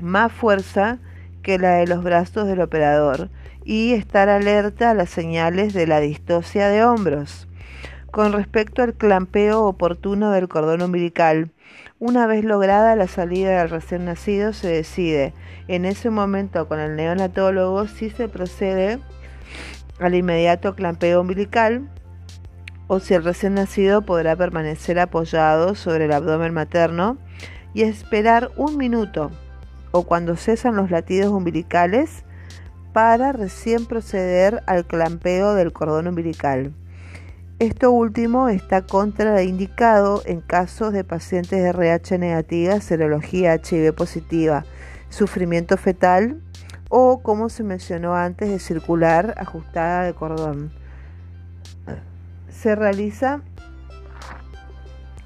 más 0.00 0.32
fuerza 0.32 0.98
que 1.42 1.58
la 1.58 1.74
de 1.74 1.86
los 1.86 2.02
brazos 2.02 2.46
del 2.46 2.60
operador 2.60 3.28
y 3.64 3.92
estar 3.92 4.28
alerta 4.28 4.90
a 4.90 4.94
las 4.94 5.10
señales 5.10 5.72
de 5.74 5.86
la 5.86 6.00
distosia 6.00 6.68
de 6.68 6.84
hombros. 6.84 7.48
Con 8.10 8.32
respecto 8.32 8.82
al 8.82 8.94
clampeo 8.94 9.64
oportuno 9.64 10.30
del 10.30 10.48
cordón 10.48 10.82
umbilical, 10.82 11.50
una 11.98 12.26
vez 12.26 12.44
lograda 12.44 12.96
la 12.96 13.06
salida 13.06 13.58
del 13.58 13.70
recién 13.70 14.04
nacido, 14.04 14.52
se 14.52 14.68
decide 14.68 15.32
en 15.68 15.84
ese 15.84 16.10
momento 16.10 16.68
con 16.68 16.78
el 16.80 16.96
neonatólogo 16.96 17.86
si 17.86 18.10
se 18.10 18.28
procede 18.28 18.98
al 20.00 20.14
inmediato 20.14 20.74
clampeo 20.74 21.20
umbilical 21.20 21.88
o 22.86 23.00
si 23.00 23.14
el 23.14 23.24
recién 23.24 23.54
nacido 23.54 24.02
podrá 24.02 24.36
permanecer 24.36 24.98
apoyado 24.98 25.74
sobre 25.74 26.04
el 26.06 26.12
abdomen 26.12 26.52
materno 26.52 27.16
y 27.72 27.82
esperar 27.82 28.50
un 28.56 28.76
minuto 28.76 29.30
o 29.92 30.02
cuando 30.02 30.36
cesan 30.36 30.76
los 30.76 30.90
latidos 30.90 31.30
umbilicales 31.30 32.24
para 32.92 33.32
recién 33.32 33.86
proceder 33.86 34.62
al 34.66 34.86
clampeo 34.86 35.54
del 35.54 35.72
cordón 35.72 36.08
umbilical. 36.08 36.72
Esto 37.58 37.92
último 37.92 38.48
está 38.48 38.82
contraindicado 38.82 40.22
en 40.26 40.40
casos 40.40 40.92
de 40.92 41.04
pacientes 41.04 41.62
de 41.62 41.68
RH 41.68 42.18
negativa, 42.18 42.80
serología 42.80 43.54
HIV 43.54 43.94
positiva, 43.94 44.64
sufrimiento 45.10 45.76
fetal 45.76 46.40
o, 46.88 47.22
como 47.22 47.48
se 47.48 47.62
mencionó 47.62 48.16
antes, 48.16 48.50
de 48.50 48.58
circular 48.58 49.34
ajustada 49.38 50.02
de 50.02 50.12
cordón. 50.12 50.72
Se 52.50 52.74
realiza 52.74 53.42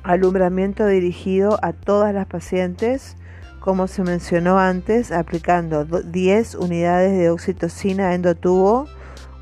alumbramiento 0.03 0.87
dirigido 0.87 1.59
a 1.63 1.73
todas 1.73 2.15
las 2.15 2.27
pacientes, 2.27 3.17
como 3.67 3.89
se 3.89 4.05
mencionó 4.05 4.61
antes, 4.61 5.11
aplicando 5.11 5.85
10 5.85 6.55
unidades 6.55 7.19
de 7.19 7.31
oxitocina 7.31 8.15
endotubo 8.15 8.87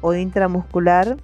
o 0.00 0.14
intramuscular, 0.14 1.18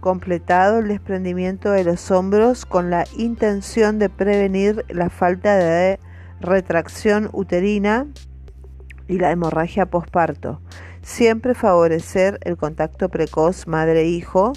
completado 0.00 0.80
el 0.80 0.88
desprendimiento 0.88 1.70
de 1.70 1.84
los 1.84 2.10
hombros 2.10 2.66
con 2.66 2.90
la 2.90 3.06
intención 3.16 3.98
de 3.98 4.10
prevenir 4.10 4.84
la 4.90 5.08
falta 5.08 5.56
de 5.56 5.98
retracción 6.38 7.30
uterina 7.32 8.08
y 9.08 9.16
la 9.16 9.30
hemorragia 9.30 9.86
posparto. 9.86 10.60
Siempre 11.00 11.54
favorecer 11.54 12.38
el 12.42 12.58
contacto 12.58 13.08
precoz 13.08 13.66
madre-hijo, 13.66 14.52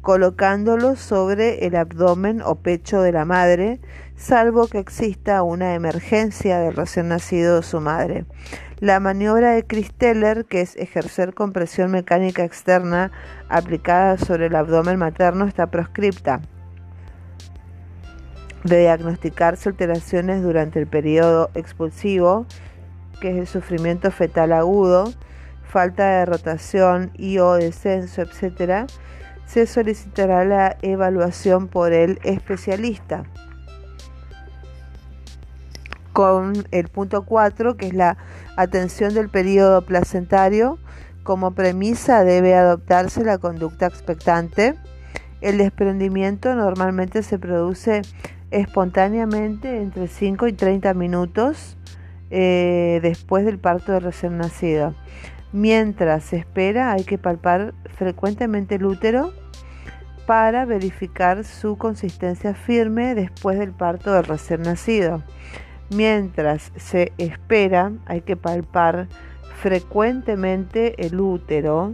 colocándolo 0.00 0.94
sobre 0.94 1.66
el 1.66 1.74
abdomen 1.74 2.40
o 2.40 2.54
pecho 2.54 3.02
de 3.02 3.10
la 3.10 3.24
madre, 3.24 3.80
salvo 4.16 4.66
que 4.66 4.78
exista 4.78 5.42
una 5.42 5.74
emergencia 5.74 6.58
del 6.58 6.74
recién 6.74 7.08
nacido 7.08 7.58
o 7.58 7.62
su 7.62 7.80
madre. 7.80 8.24
La 8.78 8.98
maniobra 9.00 9.52
de 9.52 9.64
Christeller, 9.64 10.44
que 10.44 10.60
es 10.60 10.76
ejercer 10.76 11.34
compresión 11.34 11.90
mecánica 11.90 12.44
externa 12.44 13.12
aplicada 13.48 14.18
sobre 14.18 14.46
el 14.46 14.56
abdomen 14.56 14.98
materno, 14.98 15.44
está 15.46 15.68
proscripta. 15.68 16.40
De 18.64 18.80
diagnosticarse 18.80 19.68
alteraciones 19.68 20.42
durante 20.42 20.78
el 20.78 20.86
periodo 20.86 21.50
expulsivo, 21.54 22.46
que 23.20 23.30
es 23.30 23.36
el 23.36 23.46
sufrimiento 23.46 24.10
fetal 24.10 24.52
agudo, 24.52 25.12
falta 25.62 26.18
de 26.18 26.26
rotación 26.26 27.12
y 27.14 27.38
o 27.38 27.54
descenso, 27.54 28.22
etc., 28.22 28.90
se 29.46 29.66
solicitará 29.66 30.44
la 30.44 30.76
evaluación 30.82 31.68
por 31.68 31.92
el 31.92 32.18
especialista. 32.24 33.24
Con 36.12 36.52
el 36.70 36.88
punto 36.88 37.24
4, 37.24 37.76
que 37.76 37.86
es 37.86 37.94
la 37.94 38.18
atención 38.56 39.14
del 39.14 39.28
periodo 39.28 39.82
placentario, 39.82 40.78
como 41.22 41.52
premisa 41.52 42.24
debe 42.24 42.54
adoptarse 42.54 43.24
la 43.24 43.38
conducta 43.38 43.86
expectante. 43.86 44.74
El 45.40 45.58
desprendimiento 45.58 46.54
normalmente 46.54 47.22
se 47.22 47.38
produce 47.38 48.02
espontáneamente 48.50 49.80
entre 49.80 50.08
5 50.08 50.46
y 50.48 50.52
30 50.52 50.94
minutos 50.94 51.76
eh, 52.30 53.00
después 53.02 53.44
del 53.44 53.58
parto 53.58 53.92
del 53.92 54.02
recién 54.02 54.38
nacido. 54.38 54.94
Mientras 55.52 56.24
se 56.24 56.36
espera 56.36 56.92
hay 56.92 57.04
que 57.04 57.18
palpar 57.18 57.74
frecuentemente 57.96 58.76
el 58.76 58.86
útero 58.86 59.32
para 60.26 60.64
verificar 60.64 61.44
su 61.44 61.76
consistencia 61.76 62.54
firme 62.54 63.14
después 63.14 63.58
del 63.58 63.72
parto 63.72 64.12
del 64.12 64.24
recién 64.24 64.62
nacido. 64.62 65.22
Mientras 65.92 66.72
se 66.76 67.12
espera 67.18 67.92
hay 68.06 68.22
que 68.22 68.36
palpar 68.36 69.08
frecuentemente 69.60 71.06
el 71.06 71.20
útero 71.20 71.92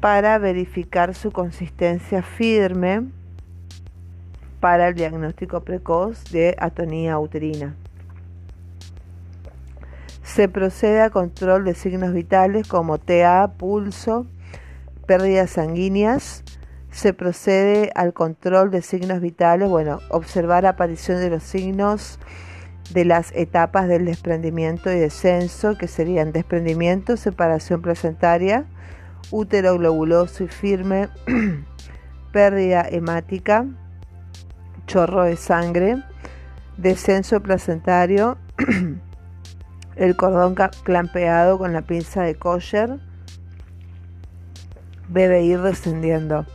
para 0.00 0.38
verificar 0.38 1.14
su 1.14 1.32
consistencia 1.32 2.22
firme 2.22 3.08
para 4.60 4.88
el 4.88 4.94
diagnóstico 4.94 5.64
precoz 5.64 6.24
de 6.30 6.54
atonía 6.58 7.18
uterina. 7.18 7.74
Se 10.22 10.48
procede 10.48 11.00
a 11.02 11.10
control 11.10 11.64
de 11.64 11.74
signos 11.74 12.12
vitales 12.12 12.68
como 12.68 12.98
TA, 12.98 13.54
pulso, 13.58 14.26
pérdidas 15.06 15.50
sanguíneas. 15.50 16.44
Se 16.94 17.12
procede 17.12 17.90
al 17.96 18.12
control 18.12 18.70
de 18.70 18.80
signos 18.80 19.20
vitales, 19.20 19.68
bueno, 19.68 19.98
observar 20.10 20.64
aparición 20.64 21.18
de 21.18 21.28
los 21.28 21.42
signos 21.42 22.20
de 22.92 23.04
las 23.04 23.32
etapas 23.34 23.88
del 23.88 24.04
desprendimiento 24.04 24.92
y 24.92 25.00
descenso, 25.00 25.76
que 25.76 25.88
serían 25.88 26.30
desprendimiento, 26.30 27.16
separación 27.16 27.82
placentaria, 27.82 28.64
útero 29.32 29.76
globuloso 29.76 30.44
y 30.44 30.48
firme, 30.48 31.08
pérdida 32.32 32.86
hemática, 32.88 33.66
chorro 34.86 35.24
de 35.24 35.36
sangre, 35.36 36.00
descenso 36.76 37.42
placentario, 37.42 38.38
el 39.96 40.16
cordón 40.16 40.54
clampeado 40.84 41.58
con 41.58 41.72
la 41.72 41.82
pinza 41.82 42.22
de 42.22 42.36
kosher, 42.36 43.00
debe 45.08 45.42
ir 45.42 45.60
descendiendo. 45.60 46.46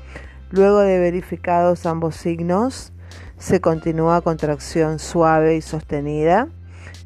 Luego 0.51 0.79
de 0.79 0.97
verificados 0.97 1.85
ambos 1.85 2.15
signos, 2.15 2.91
se 3.37 3.61
continúa 3.61 4.21
contracción 4.21 4.97
suave 4.97 5.55
y 5.55 5.61
sostenida, 5.61 6.47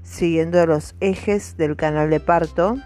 siguiendo 0.01 0.65
los 0.65 0.95
ejes 1.01 1.57
del 1.57 1.75
canal 1.75 2.09
de 2.09 2.21
parto. 2.21 2.77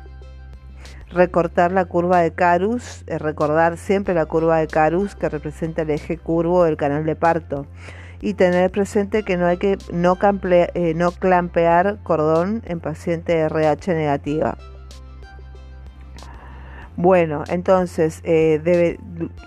Recortar 1.12 1.72
la 1.72 1.86
curva 1.86 2.22
de 2.22 2.34
Carus, 2.34 3.04
recordar 3.08 3.78
siempre 3.78 4.14
la 4.14 4.26
curva 4.26 4.58
de 4.58 4.68
Carus 4.68 5.16
que 5.16 5.30
representa 5.30 5.84
el 5.84 5.92
eje 5.92 6.18
curvo 6.18 6.64
del 6.64 6.76
canal 6.76 7.06
de 7.06 7.16
parto 7.16 7.68
y 8.20 8.34
tener 8.34 8.72
presente 8.72 9.24
que 9.24 9.38
no 9.38 9.46
hay 9.46 9.58
que 9.58 9.78
no, 9.94 10.18
eh, 10.50 10.94
no 10.96 11.12
clampear 11.12 12.00
cordón 12.04 12.64
en 12.66 12.80
paciente 12.80 13.38
RH 13.38 13.94
negativa. 13.94 14.58
Bueno, 16.98 17.44
entonces, 17.48 18.22
eh, 18.24 18.60
debe, 18.64 19.00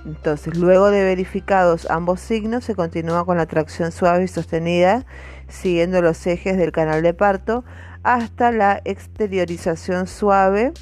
entonces, 0.07 0.57
luego 0.57 0.91
de 0.91 1.03
verificados 1.03 1.91
ambos 1.91 2.21
signos, 2.21 2.65
se 2.65 2.77
continúa 2.77 3.27
con 3.27 3.37
la 3.37 3.47
tracción 3.47 3.91
suave 3.91 4.25
y 4.25 4.29
sostenida, 4.29 5.05
siguiendo 5.49 6.01
los 6.01 6.25
ejes 6.27 6.57
del 6.57 6.71
canal 6.71 7.03
de 7.03 7.13
parto, 7.13 7.65
hasta 8.05 8.53
la 8.53 8.81
exteriorización 8.85 10.07
suave 10.07 10.73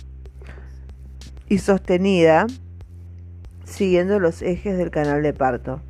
y 1.48 1.58
sostenida, 1.58 2.46
siguiendo 3.64 4.20
los 4.20 4.42
ejes 4.42 4.76
del 4.76 4.90
canal 4.90 5.22
de 5.22 5.32
parto 5.32 5.80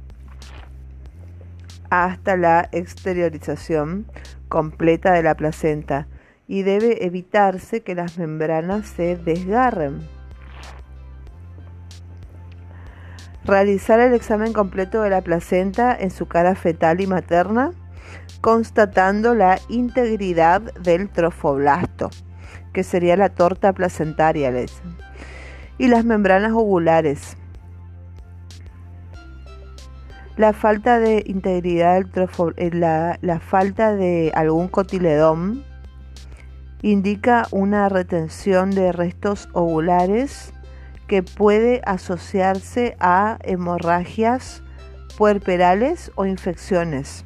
hasta 1.90 2.36
la 2.36 2.68
exteriorización 2.72 4.06
completa 4.48 5.12
de 5.12 5.22
la 5.22 5.34
placenta 5.36 6.06
y 6.46 6.62
debe 6.62 7.04
evitarse 7.04 7.82
que 7.82 7.94
las 7.94 8.18
membranas 8.18 8.86
se 8.86 9.16
desgarren. 9.16 10.17
Realizar 13.48 13.98
el 13.98 14.12
examen 14.12 14.52
completo 14.52 15.00
de 15.00 15.08
la 15.08 15.22
placenta 15.22 15.96
en 15.98 16.10
su 16.10 16.26
cara 16.26 16.54
fetal 16.54 17.00
y 17.00 17.06
materna, 17.06 17.70
constatando 18.42 19.34
la 19.34 19.58
integridad 19.70 20.60
del 20.74 21.08
trofoblasto. 21.08 22.10
que 22.74 22.84
sería 22.84 23.16
la 23.16 23.30
torta 23.30 23.72
placentaria, 23.72 24.52
Y 25.78 25.88
las 25.88 26.04
membranas 26.04 26.52
ovulares. 26.52 27.38
La 30.36 30.52
falta 30.52 30.98
de 30.98 31.24
integridad 31.26 32.04
del 32.04 32.28
eh, 32.56 32.70
la, 32.74 33.18
la 33.22 33.40
falta 33.40 33.96
de 33.96 34.30
algún 34.34 34.68
cotiledón 34.68 35.64
indica 36.82 37.46
una 37.50 37.88
retención 37.88 38.70
de 38.70 38.92
restos 38.92 39.48
ovulares 39.54 40.52
que 41.08 41.22
puede 41.22 41.80
asociarse 41.84 42.96
a 43.00 43.38
hemorragias 43.42 44.62
puerperales 45.16 46.12
o 46.14 46.26
infecciones. 46.26 47.24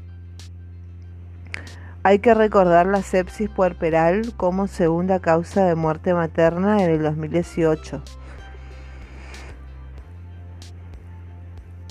Hay 2.04 2.20
que 2.20 2.32
recordar 2.32 2.86
la 2.86 3.02
sepsis 3.02 3.50
puerperal 3.50 4.32
como 4.36 4.66
segunda 4.66 5.20
causa 5.20 5.66
de 5.66 5.74
muerte 5.74 6.14
materna 6.14 6.82
en 6.82 6.90
el 6.90 7.02
2018. 7.02 8.02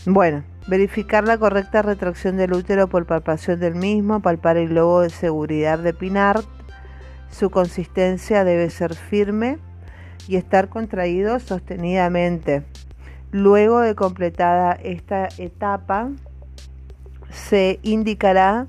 Bueno, 0.05 0.43
verificar 0.67 1.25
la 1.25 1.37
correcta 1.37 1.81
retracción 1.81 2.35
del 2.35 2.53
útero 2.53 2.87
por 2.87 3.05
palpación 3.05 3.59
del 3.59 3.75
mismo, 3.75 4.21
palpar 4.21 4.57
el 4.57 4.69
globo 4.69 5.01
de 5.01 5.09
seguridad 5.09 5.77
de 5.77 5.93
Pinart. 5.93 6.45
Su 7.29 7.49
consistencia 7.49 8.43
debe 8.43 8.69
ser 8.69 8.95
firme 8.95 9.59
y 10.27 10.35
estar 10.35 10.69
contraído 10.69 11.39
sostenidamente. 11.39 12.63
Luego 13.31 13.79
de 13.79 13.95
completada 13.95 14.73
esta 14.73 15.29
etapa, 15.37 16.09
se 17.29 17.79
indicará 17.81 18.67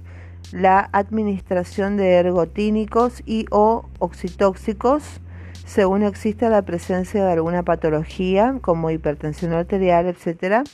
la 0.53 0.89
administración 0.93 1.97
de 1.97 2.15
ergotínicos 2.15 3.23
y 3.27 3.47
o 3.51 3.87
oxitóxicos 3.99 5.21
según 5.65 6.03
exista 6.03 6.51
la 6.51 6.63
presencia 6.63 7.25
de 7.25 7.33
alguna 7.33 7.63
patología 7.63 8.59
como 8.61 8.91
hipertensión 8.91 9.55
arterial, 9.55 10.07
etc., 10.07 10.69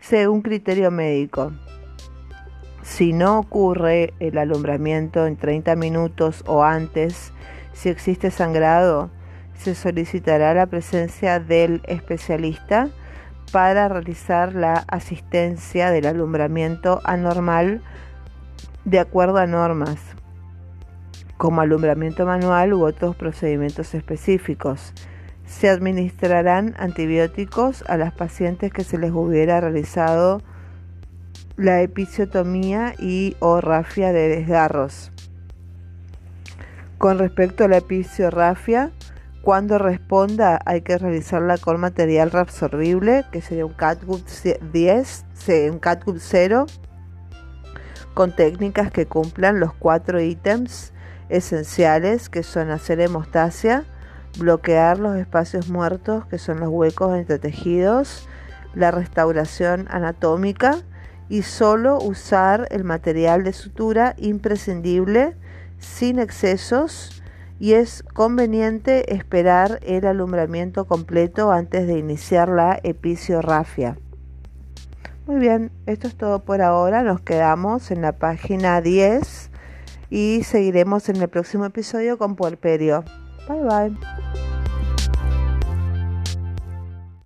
según 0.00 0.42
criterio 0.42 0.90
médico. 0.90 1.52
Si 2.82 3.12
no 3.12 3.38
ocurre 3.38 4.12
el 4.18 4.38
alumbramiento 4.38 5.26
en 5.26 5.36
30 5.36 5.76
minutos 5.76 6.42
o 6.46 6.64
antes, 6.64 7.32
si 7.72 7.90
existe 7.90 8.32
sangrado, 8.32 9.10
se 9.60 9.74
solicitará 9.74 10.54
la 10.54 10.66
presencia 10.66 11.38
del 11.38 11.82
especialista 11.84 12.88
para 13.52 13.88
realizar 13.88 14.54
la 14.54 14.84
asistencia 14.88 15.90
del 15.90 16.06
alumbramiento 16.06 17.02
anormal 17.04 17.82
de 18.86 19.00
acuerdo 19.00 19.36
a 19.36 19.46
normas, 19.46 19.98
como 21.36 21.60
alumbramiento 21.60 22.24
manual 22.24 22.72
u 22.72 22.84
otros 22.84 23.16
procedimientos 23.16 23.92
específicos. 23.94 24.94
Se 25.44 25.68
administrarán 25.68 26.74
antibióticos 26.78 27.84
a 27.86 27.98
las 27.98 28.12
pacientes 28.12 28.72
que 28.72 28.84
se 28.84 28.96
les 28.96 29.10
hubiera 29.10 29.60
realizado 29.60 30.40
la 31.58 31.82
episiotomía 31.82 32.94
y 32.98 33.36
o 33.40 33.60
rafia 33.60 34.14
de 34.14 34.28
desgarros. 34.28 35.12
Con 36.96 37.18
respecto 37.18 37.64
a 37.64 37.68
la 37.68 37.78
episiorrafia, 37.78 38.92
cuando 39.42 39.78
responda 39.78 40.60
hay 40.66 40.82
que 40.82 40.98
realizarla 40.98 41.56
con 41.56 41.80
material 41.80 42.30
reabsorbible, 42.30 43.24
que 43.32 43.40
sería 43.40 43.64
un 43.64 43.72
CatGub 43.72 44.22
10, 44.72 45.24
un 45.70 45.78
CatGub 45.78 46.18
0, 46.18 46.66
con 48.12 48.34
técnicas 48.36 48.90
que 48.90 49.06
cumplan 49.06 49.60
los 49.60 49.72
cuatro 49.72 50.20
ítems 50.20 50.92
esenciales, 51.30 52.28
que 52.28 52.42
son 52.42 52.70
hacer 52.70 53.00
hemostasia, 53.00 53.84
bloquear 54.38 54.98
los 54.98 55.16
espacios 55.16 55.68
muertos, 55.68 56.26
que 56.26 56.38
son 56.38 56.60
los 56.60 56.68
huecos 56.68 57.16
entre 57.16 57.38
tejidos, 57.38 58.28
la 58.74 58.90
restauración 58.90 59.86
anatómica 59.90 60.76
y 61.28 61.42
solo 61.42 61.98
usar 61.98 62.68
el 62.70 62.84
material 62.84 63.42
de 63.44 63.52
sutura 63.52 64.14
imprescindible 64.18 65.36
sin 65.78 66.18
excesos 66.18 67.19
y 67.60 67.74
es 67.74 68.02
conveniente 68.14 69.14
esperar 69.14 69.78
el 69.82 70.06
alumbramiento 70.06 70.86
completo 70.86 71.52
antes 71.52 71.86
de 71.86 71.98
iniciar 71.98 72.48
la 72.48 72.80
episiorrafia. 72.82 73.98
Muy 75.26 75.38
bien, 75.38 75.70
esto 75.86 76.08
es 76.08 76.16
todo 76.16 76.40
por 76.40 76.62
ahora. 76.62 77.02
Nos 77.02 77.20
quedamos 77.20 77.90
en 77.90 78.00
la 78.00 78.12
página 78.12 78.80
10 78.80 79.50
y 80.08 80.42
seguiremos 80.42 81.08
en 81.10 81.16
el 81.16 81.28
próximo 81.28 81.66
episodio 81.66 82.16
con 82.18 82.34
puerperio. 82.34 83.04
Bye 83.46 83.62
bye. 83.62 84.49